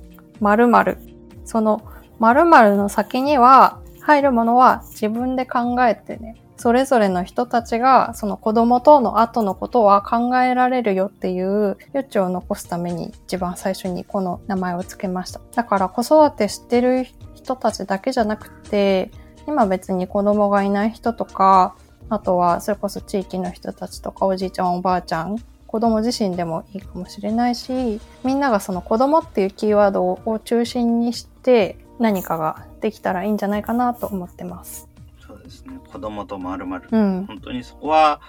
[0.41, 0.97] 〇〇。
[1.45, 1.83] その
[2.19, 15.43] 〇〇の先には入るものは自分で考えてね、それぞれの人たちがその子供との後のことは考えられるよっていう余地を残すために一番最初にこの名前を付けました。
[15.55, 19.11] だから子育てしてる人たちだけじゃなくて、
[19.47, 21.77] 今別に子供がいない人とか、
[22.09, 34.89] あとはそれこそ地域の人たちとかおじいちゃんおばあちゃん、子供自身でもいいかもしれないし、みんながその子供っていうキーワードを中心にして何かができたらいいんじゃないかなと思ってます。
[35.27, 35.81] そうですね。
[35.91, 36.89] 子供とまるまる。
[36.91, 38.21] 本当にそこは、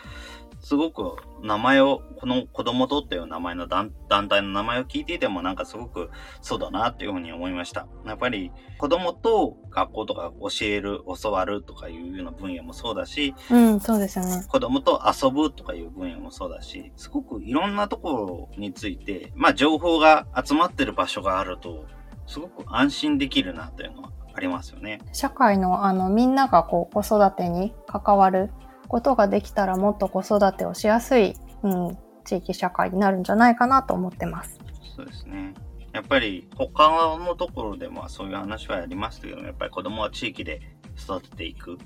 [0.66, 6.09] すごく名前を、この子供とっていう名前の団体の名前を聞いていてもなんかすごく
[6.41, 7.86] そうだなっていうふうに思いました。
[8.03, 14.43] やっぱり子供と学校とか教える、教わるとかいうような分野もそうだし、うん、そうですよね。
[14.47, 21.86] 子供と遊ぶとかいう分野もそうだし、すごくいろんなところについて、まあ情報が集まってる場所があると、
[22.26, 24.99] すごく安心できるなというのはありますよね。
[25.13, 28.49] 社会のあのみんながこう子育てに関わる
[28.88, 34.60] ことができたらもっと子育てをしやすい、うん、地域社会になるんじゃないかなと思ってます。
[34.96, 35.54] そうですね。
[35.94, 40.62] やっぱり他のところでもそういう話はありますけどやっぱり子供は地域で
[40.98, 41.78] 育てていく。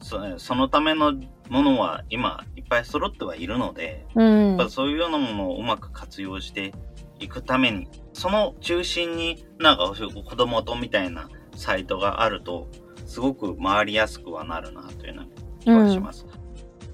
[0.00, 1.12] そそのための
[1.48, 6.72] ものは今いっぱい揃ってはいるので、うん、やっぱそういうようなものをうまく活用して
[7.18, 12.68] いくために、その中心になんか子供とみたいなサイトがあると、
[13.06, 15.26] すごく回りやすくはなるなというような
[15.58, 16.26] 気がします。
[16.30, 16.37] うん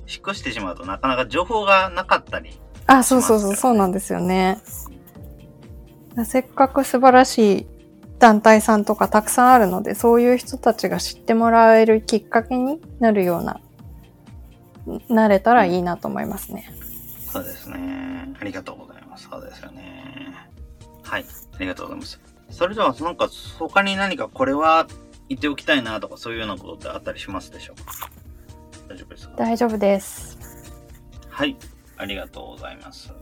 [0.08, 4.60] 引っ越してしまうとなかなか情報がなかったり、ね、あ、そうそうそう、そうなんですよね。
[6.24, 7.66] せっかく素晴らしい
[8.18, 13.60] 団体さんとかたくさんあるので、そういう人たちが知ってもらえるきっかけになるような、
[15.08, 16.70] なれたらいいなと思いますね。
[17.26, 18.32] そうですね。
[18.40, 19.28] ありがとうございます。
[19.28, 20.32] そうですよね。
[21.02, 21.24] はい。
[21.54, 22.20] ありがとうございます。
[22.50, 23.28] それでは、なんか、
[23.58, 24.86] 他に何かこれは
[25.28, 27.92] 言っておきたいなとか、そういうようなことってあったりしますでしょうか？
[28.88, 29.34] 大丈夫ですか？
[29.36, 30.38] 大丈夫です。
[31.28, 31.56] はい。
[31.96, 33.12] ありがとうございます。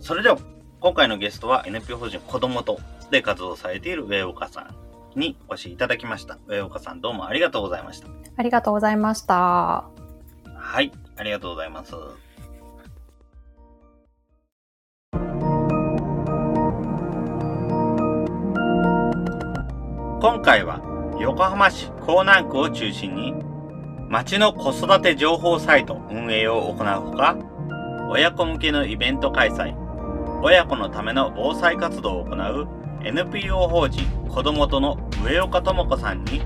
[0.00, 0.38] それでは、
[0.80, 6.38] 今回のゲストは NPO 法人子供とで活動されている上岡さんにお越しいただきました。
[6.46, 8.08] 上岡さんどうもありがとうございました。
[8.36, 9.34] ありがとうございました。
[9.34, 10.90] はい。
[11.16, 11.94] ありがとうございます。
[20.20, 20.80] 今回は
[21.20, 23.34] 横浜市港南区を中心に
[24.12, 27.34] 町の子育て情報サイト運営を行うほか、
[28.10, 29.74] 親子向けのイベント開催、
[30.42, 32.68] 親子のための防災活動を行う
[33.02, 36.42] NPO 法人子供との上岡智子さんに、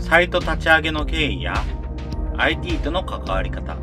[0.00, 1.52] サイト立ち上げの経緯や
[2.38, 3.76] IT との関わり方、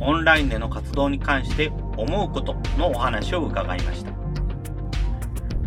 [0.00, 4.10] オンラインでの活動に関して思うことのお話を伺いました。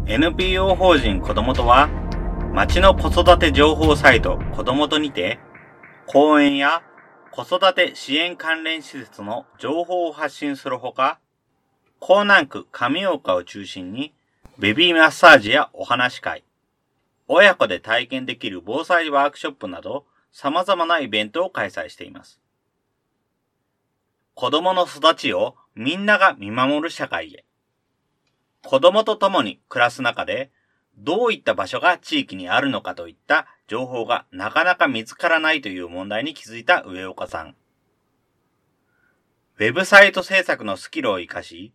[0.06, 1.88] NPO 法人子供とは、
[2.54, 5.40] 町の子育て情報サイト子供とにて、
[6.06, 6.84] 公園や
[7.32, 11.20] 子育て支援関連施設の情報を発信するほか、
[12.02, 14.14] 江南区上岡を中心に、
[14.60, 16.44] ベビーマッサージやお話会、
[17.28, 22.40] 親子で体験できる防災ワークショップなど、様々なイベントを開催しています。
[24.36, 27.46] 子供の育ちをみんなが見守る社会へ。
[28.64, 30.52] 子供と共に暮らす中で、
[30.98, 37.56] どういった場所が地域にあるのかといった情報がなかなか見つからないという問題に気づいた上岡さん。
[39.58, 41.74] ウェブサイト制作のスキルを活かし、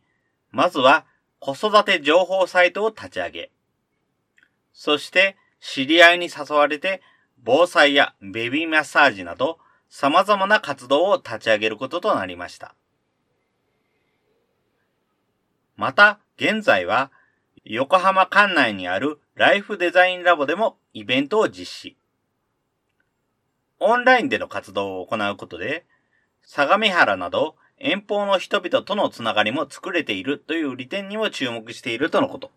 [0.50, 1.06] まずは
[1.38, 3.50] 子育て情報サイトを立ち上げ、
[4.72, 7.02] そして知り合いに誘われて
[7.42, 9.58] 防災やベビーマッサージなど
[9.88, 12.74] 様々な活動を立ち上げることとなりました。
[15.76, 17.12] また、現在は
[17.70, 21.96] 横浜管内にあるライフデザインラボでもイベントを実施。
[23.78, 25.84] オンラインでの活動を行うことで、
[26.42, 32.50] 相模原など遠方の人々とのつながりも作れているという利点にも注目しているとのこと。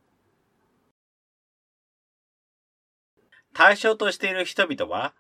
[3.54, 5.14] 対象としている人々は、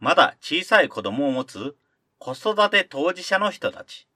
[0.00, 1.76] まだ小さい子供を持つ
[2.18, 4.08] 子育て当事者の人たち。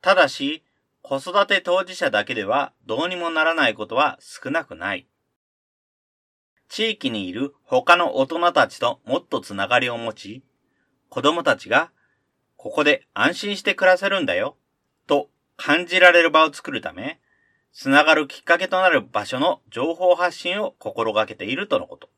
[0.00, 0.64] ただし、
[1.02, 5.06] 子育て当事者だけではどうにもならないことは少なくない。
[6.68, 10.42] 地域にいる他の大人たちともっとつながりを持ち、
[11.10, 11.90] 子供たちが
[12.56, 14.56] ここで安心して暮らせるんだよ、
[15.08, 17.20] と感じられる場を作るため、
[17.72, 22.08] つながるきっかけとなる場所の情報発信を心がけているとのこと。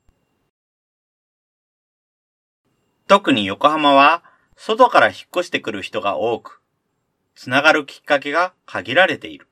[3.06, 4.22] 特に横浜は、
[4.56, 6.60] 外から引っ越してくる人が多く、
[7.34, 9.48] つながるきっかけが限られている。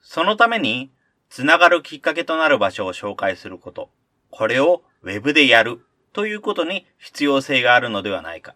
[0.00, 0.90] そのために、
[1.30, 3.90] つながるきっかけとなる場所を紹介すること。
[4.30, 5.80] これをウェブでやる
[6.12, 8.54] ということに必要性があるのではないか。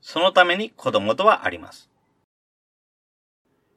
[0.00, 1.90] そのために子供とはあります。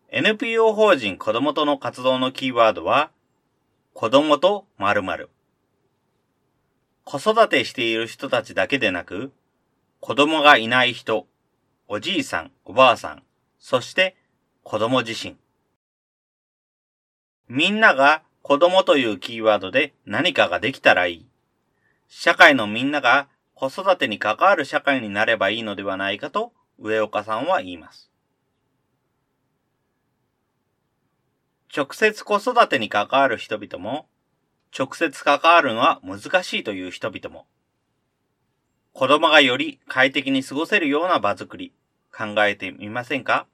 [0.09, 3.11] NPO 法人子供との活動のキーワードは、
[3.93, 5.30] 子供と〇〇。
[7.03, 9.34] 子育てしている人たちだけでなく、
[9.99, 11.28] 子供がいない人、
[11.96, 13.22] おじいさん、おばあさん、
[13.60, 14.16] そして
[14.64, 15.38] 子供自身。
[17.48, 21.28] みんなが子供というキーワードで何かができたらいい。
[22.08, 28.10] 社会のみんなが子育てに関わる社会になればいいのではないかと上岡さんは言います。
[31.78, 34.08] 直接子育てに関わる人々も、
[34.76, 37.46] 直接関わるのは難しいという人々も、
[38.94, 41.72] 子供がより快適に過ごせるような場作り、
[42.16, 43.47] 考えてみませんか？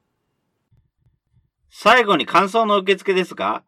[1.70, 3.64] 最後に感想の受付ですが、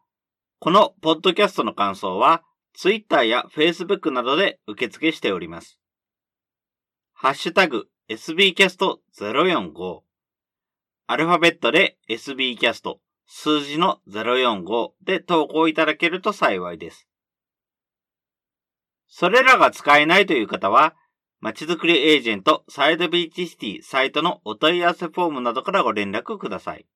[0.58, 2.42] このポッドキャストの感想は、
[2.74, 5.78] Twitter や Facebook などで受付しております。
[7.12, 10.00] ハッシュタグ sbcast045
[11.06, 17.06] アルファベットで sbcast 数字の045で投稿いただけると幸いです。
[19.06, 20.94] それらが使えないという方は、
[21.42, 26.86] まちづくりエージェントサイドビーチシティサイトのお問い合わせフォームなどからご連絡ください。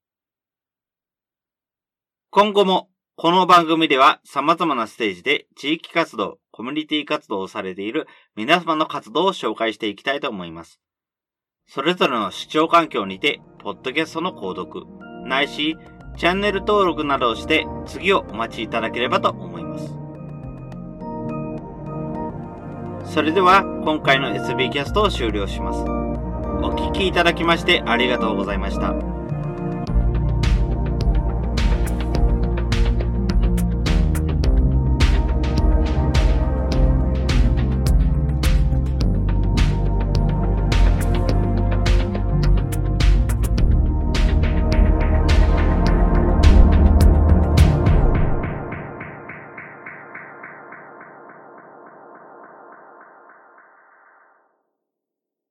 [2.30, 10.78] 今後もこの番組では様々なステージで地域活動、コミュニティ活動をされている皆様の活動を紹介していきたいと思います。
[11.66, 14.86] それぞれの視聴環境にて、ポッドキャストの購読、
[15.26, 15.76] ないし、
[16.16, 20.05] チャンネル登録などをして次をお待ちいただければと思います。
[23.06, 25.80] それでは今回の SB キャストを終了します。
[26.62, 29.15] お聴きいただきましてありがとうございました。